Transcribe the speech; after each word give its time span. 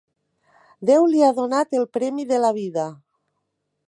Déu 0.89 1.03
li 1.11 1.21
ha 1.25 1.29
donat 1.39 1.77
el 1.81 1.85
premi 1.97 2.25
de 2.31 2.41
la 2.47 2.51
vida. 2.59 2.87